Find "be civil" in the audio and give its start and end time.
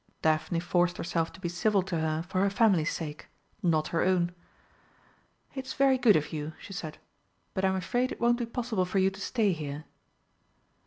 1.39-1.83